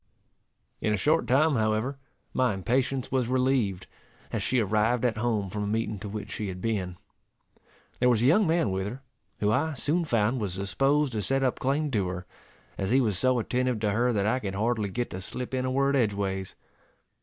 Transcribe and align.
In 0.81 0.93
a 0.95 0.97
short 0.97 1.27
time, 1.27 1.53
however, 1.57 1.99
my 2.33 2.55
impatience 2.55 3.11
was 3.11 3.27
relieved, 3.27 3.85
as 4.31 4.41
she 4.41 4.59
arrived 4.59 5.05
at 5.05 5.17
home 5.17 5.47
from 5.51 5.61
a 5.63 5.67
meeting 5.67 5.99
to 5.99 6.09
which 6.09 6.31
she 6.31 6.47
had 6.47 6.59
been. 6.59 6.97
There 7.99 8.09
was 8.09 8.23
a 8.23 8.25
young 8.25 8.47
man 8.47 8.71
with 8.71 8.87
her, 8.87 9.03
who 9.41 9.51
I 9.51 9.75
soon 9.75 10.05
found 10.05 10.41
was 10.41 10.55
disposed 10.55 11.11
to 11.11 11.21
set 11.21 11.43
up 11.43 11.59
claim 11.59 11.91
to 11.91 12.07
her, 12.07 12.25
as 12.79 12.89
he 12.89 12.99
was 12.99 13.19
so 13.19 13.37
attentive 13.37 13.79
to 13.81 13.91
her 13.91 14.11
that 14.11 14.25
I 14.25 14.39
could 14.39 14.55
hardly 14.55 14.89
get 14.89 15.11
to 15.11 15.21
slip 15.21 15.53
in 15.53 15.65
a 15.65 15.71
word 15.71 15.95
edgeways. 15.95 16.55